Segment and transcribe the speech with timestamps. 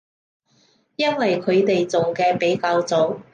[0.95, 3.21] 因為佢哋做嘅比較早